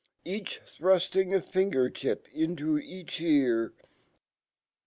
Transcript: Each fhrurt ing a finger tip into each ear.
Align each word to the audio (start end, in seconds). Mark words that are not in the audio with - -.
Each 0.25 0.59
fhrurt 0.65 1.15
ing 1.15 1.31
a 1.31 1.39
finger 1.43 1.87
tip 1.91 2.27
into 2.33 2.79
each 2.79 3.21
ear. 3.21 3.75